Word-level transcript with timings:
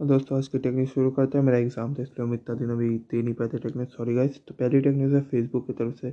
और 0.00 0.06
दोस्तों, 0.06 0.36
आज 0.38 0.48
की 0.48 0.58
टेक्निक 0.58 0.88
शुरू 0.88 1.10
करते 1.10 1.38
हैं। 1.38 1.44
मेरा 1.44 1.58
एग्ज़ाम 1.58 1.94
था, 1.94 2.02
इसलिए 2.02 2.26
हम 2.26 2.34
इतना 2.34 2.54
दिन 2.56 2.70
अभी 2.70 2.88
दे 2.88 3.22
नहीं 3.22 3.34
थे 3.34 3.58
टेक्निक 3.58 3.88
सॉरी 3.90 4.14
गाइस 4.14 4.38
तो 4.48 4.54
पहली 4.54 4.80
टेक्निक 4.80 5.12
है 5.12 5.20
फेसबुक 5.22 5.66
की 5.66 5.72
तरफ़ 5.72 5.94
से। 5.96 6.10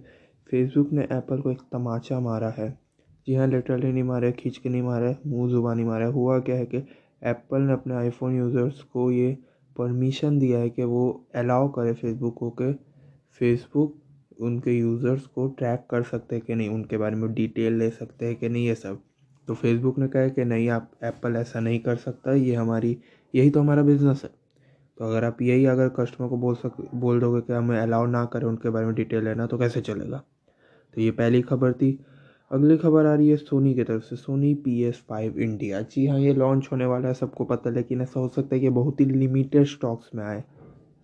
फेसबुक 0.49 0.93
ने 0.93 1.03
एप्पल 1.03 1.41
को 1.41 1.51
एक 1.51 1.59
तमाचा 1.71 2.19
मारा 2.19 2.49
है। 2.57 2.69
जी 3.27 3.35
हाँ 3.35 3.47
लिटरली 3.47 3.91
नहीं 3.91 4.03
मारा 4.03 4.27
है 4.27 4.33
खींच 4.33 4.57
के 4.57 4.69
नहीं 4.69 4.81
मारा 4.81 5.07
है 5.07 5.19
मुँह 5.27 5.49
ज़ुबानी 5.51 5.83
मारा। 5.83 6.05
है 6.05 6.11
हुआ 6.11 6.39
क्या 6.39 6.55
है 6.55 6.65
कि 6.65 6.77
एप्पल 7.23 7.61
ने 7.61 7.73
अपने 7.73 7.95
आईफोन 7.95 8.37
यूज़र्स 8.37 8.81
को 8.83 9.09
ये 9.11 9.31
परमिशन 9.75 10.39
दिया 10.39 10.59
है 10.59 10.69
कि 10.69 10.83
वो 10.85 11.05
अलाउ 11.35 11.69
करे 11.71 11.93
फेसबुक 11.93 12.37
को 12.39 12.49
कि 12.61 12.73
फेसबुक 13.39 14.41
उनके 14.41 14.77
यूज़र्स 14.77 15.25
को 15.25 15.47
ट्रैक 15.59 15.85
कर 15.89 16.03
सकते 16.05 16.35
हैं 16.35 16.45
कि 16.45 16.55
नहीं, 16.55 16.69
उनके 16.69 16.97
बारे 16.97 17.15
में 17.15 17.33
डिटेल 17.33 17.77
ले 17.79 17.89
सकते 17.91 18.25
हैं 18.25 18.35
कि 18.35 18.49
नहीं, 18.49 18.67
ये 18.67 18.75
सब। 18.75 19.01
तो 19.47 19.53
फेसबुक 19.53 19.99
ने 19.99 20.07
कहा 20.07 20.27
कि 20.27 20.45
नहीं, 20.45 20.69
आप 20.69 20.91
एप्पल 21.03 21.35
ऐसा 21.35 21.59
नहीं 21.59 21.79
कर 21.79 21.95
सकता, 21.95 22.33
ये 22.33 22.55
हमारी, 22.55 22.97
यही 23.35 23.49
तो 23.49 23.59
हमारा 23.59 23.83
बिज़नेस 23.83 24.21
है। 24.23 24.29
तो 24.97 25.05
अगर 25.05 25.23
आप 25.23 25.41
यही 25.41 25.65
अगर 25.65 25.89
कस्टमर 25.89 26.27
को 26.27 26.37
बोल 26.37 26.55
सक, 26.55 26.89
बोल 26.95 27.19
दोगे 27.19 27.41
कि 27.41 27.53
हमें 27.53 27.79
अलाउ 27.79 28.05
ना 28.05 28.25
करें, 28.25 28.45
उनके 28.45 28.69
बारे 28.69 28.85
में 28.85 28.95
डिटेल 28.95 29.23
लेना 29.23 29.45
तो 29.45 29.57
कैसे 29.57 29.81
चलेगा? 29.81 30.23
तो 30.95 31.01
ये 31.01 31.11
पहली 31.11 31.41
खबर 31.41 31.73
थी। 31.73 32.05
अगली 32.51 32.77
खबर 32.77 33.05
आ 33.05 33.15
रही 33.15 33.29
है 33.29 33.35
सोनी 33.35 33.73
की 33.73 33.83
तरफ़ 33.83 34.03
से। 34.03 34.15
Sony 34.15 34.53
P 34.53 34.83
S 34.83 35.03
five 35.09 35.39
India 35.39 35.81
जी 35.81 36.07
हाँ 36.07 36.19
ये 36.19 36.33
लॉन्च 36.33 36.69
होने 36.71 36.85
वाला 36.85 37.07
है, 37.07 37.13
सबको 37.13 37.43
पता 37.43 37.69
है, 37.69 37.75
लेकिन 37.75 38.01
ऐसा 38.01 38.19
हो 38.19 38.27
सकता 38.27 38.55
है 38.55 38.61
कि 38.61 38.69
बहुत 38.69 39.01
ही 39.01 39.05
लिमिटेड 39.05 39.63
स्टॉक्स 39.63 40.09
में 40.15 40.25
आए। 40.25 40.43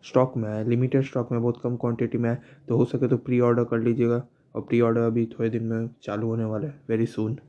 स्टॉक 0.03 0.37
में 0.37 0.49
आए 0.49 0.63
लिमिटेड 0.63 1.03
स्टॉक 1.03 1.31
में 1.31 1.41
बहुत 1.41 1.61
कम 1.63 1.75
क्वांटिटी 1.75 2.17
में 2.17 2.29
आए। 2.29 2.37
तो 2.67 2.77
हो 2.77 2.85
सके 2.85 3.07
तो 3.07 3.17
प्री 3.17 3.39
ऑर्डर 3.39 3.63
कर 3.63 3.79
लीजिएगा। 3.79 4.27
और 4.55 4.61
प्री 4.61 4.81
ऑर्डर 4.81 5.01
अभी 5.01 5.25
थोड़े 5.25 5.49
दिन 5.49 5.63
में 5.63 5.89
चालू 6.03 6.27
होने 6.27 6.43
वाला 6.43 6.67
है 6.67 6.81
वेरी 6.89 7.05
सून 7.05 7.39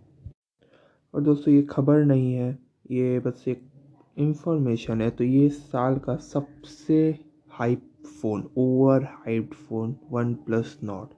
और 1.15 1.21
दोस्तों, 1.21 1.55
ये 1.55 1.63
खबर 1.63 2.05
नहीं 2.05 2.33
है, 2.35 2.59
ये 2.91 3.19
बस 3.19 3.45
एक 3.49 3.63
इंफॉर्मेशन 4.19 5.01
है 5.03 5.11
तो 5.11 5.25
ये 5.25 5.49
साल 5.49 5.99
का 5.99 6.17
सबसे 6.17 6.99
hype 7.53 7.83
phone 8.21 8.49
over 8.59 9.05
hyped 9.05 9.55
phone 9.55 9.97
OnePlus 10.47 10.77
Nord 10.85 11.11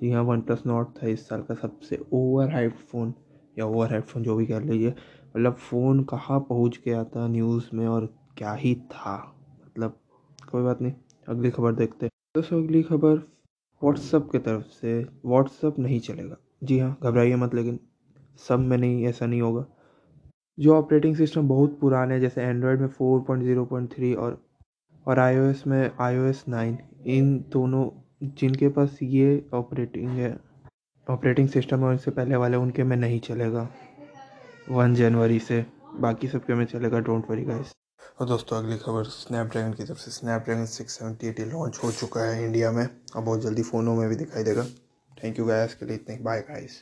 जी 0.00 0.10
हाँ 0.10 0.22
वन 0.22 0.40
प्लस 0.40 0.62
नॉट 0.66 0.94
था 0.96 1.06
इस 1.06 1.26
साल 1.28 1.42
का 1.42 1.54
सबसे 1.54 1.98
ओवर 2.12 2.50
हाइप्ड 2.50 2.76
फ़ोन 2.76 3.14
या 3.58 3.66
ओवर 3.66 3.90
हाइप्ड 3.90 4.08
फ़ोन 4.08 4.22
जो 4.22 4.36
भी 4.36 4.46
कह 4.46 4.60
लीजिए। 4.60 4.90
मतलब 4.90 5.54
फ़ोन 5.60 6.02
कहाँ 6.04 6.38
पहुँच 6.40 6.80
गया 6.84 7.02
था 7.04 7.26
न्यूज़ 7.28 7.68
में 7.74 7.86
और 7.86 8.06
क्या 8.36 8.52
ही 8.52 8.74
था। 8.74 9.16
मतलब 9.66 9.98
कोई 10.52 10.62
बात 10.62 10.82
नहीं, 10.82 10.92
अगली 11.28 11.50
खबर 11.50 11.72
देखते 11.72 12.06
हैं। 12.06 12.10
दोस्तों, 12.34 12.62
अगली 12.64 12.82
खबर 12.82 13.16
व्हाट्सअप 13.82 14.30
की 14.32 14.38
तरफ़ 14.38 14.64
से 14.72 14.98
व्हाट्सअप 15.26 15.78
नहीं 15.78 16.00
चलेगा। 16.00 16.36
जी 16.64 16.78
हाँ 16.78 16.96
घबराइए 17.02 17.36
मत, 17.36 17.54
लेकिन 17.54 17.78
सब 18.48 18.60
में 18.60 18.76
नहीं, 18.78 19.06
ऐसा 19.06 19.26
नहीं 19.26 19.40
होगा। 19.42 19.64
जो 20.58 20.74
ऑपरेटिंग 20.74 21.16
सिस्टम 21.16 21.48
बहुत 21.48 21.78
पुराने 21.80 22.14
हैं, 22.14 22.20
जैसे 22.20 22.42
एंड्रॉयड 22.42 22.80
में 22.80 22.88
four 22.88 23.20
point 23.20 23.44
zero 23.44 23.64
point 23.64 23.92
three 23.94 24.14
और 24.14 24.42
और 25.06 25.18
आईओएस 25.18 25.62
में 25.66 25.90
आई 26.00 26.18
ओ 26.18 26.24
एस 26.24 26.44
नाइन 26.48 26.78
इन 27.06 27.38
दोनों 27.48 27.88
जिनके 28.38 28.68
पास 28.68 28.98
ये 29.02 29.48
ऑपरेटिंग 29.54 30.08
है 30.08 30.38
ऑपरेटिंग 31.06 31.48
सिस्टम 31.48 31.80
है, 31.80 31.88
उनसे 31.88 32.10
पहले 32.10 32.36
वाले 32.36 32.56
उनके 32.56 32.84
में 32.84 32.96
नहीं 32.96 33.20
चलेगा। 33.20 33.68
वन 34.70 34.94
जनवरी 34.94 35.38
से, 35.38 35.64
बाकी 36.00 36.28
सबके 36.28 36.54
में 36.54 36.64
चलेगा 36.64 36.98
डोंट 37.00 37.30
वरी 37.30 37.44
गाइस 37.44 37.72
और 38.20 38.26
दोस्तों, 38.28 38.56
अगली 38.58 38.76
खबर 38.76 39.04
स्नैपड्रैगन 39.04 39.72
की 39.72 39.84
तरफ़ 39.84 39.98
से। 39.98 40.10
Snapdragon 40.10 40.64
six 40.66 40.98
seventy 40.98 41.26
eight 41.26 41.40
launch 41.52 41.78
हो 41.84 41.90
चुका 41.92 42.20
है 42.20 42.44
इंडिया 42.44 42.70
में। 42.72 42.84
और 42.84 43.22
बहुत 43.22 43.42
जल्दी 43.42 43.62
फ़ोनों 43.62 43.94
में 43.96 44.08
भी 44.08 44.16
दिखाई 44.16 44.42
देगा। 44.42 44.64
थैंक 45.16 45.38
यू 45.38 45.44
गाइस 45.46 45.74
के 45.74 45.86
लिए 45.86 45.96
इतने। 45.96 46.18
Bye 46.22 46.40
guys 46.40 46.78